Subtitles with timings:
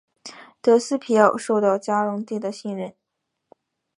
[0.63, 2.95] 德斯皮奥受到嘉隆帝的信任。